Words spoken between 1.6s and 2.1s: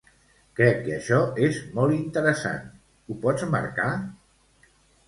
molt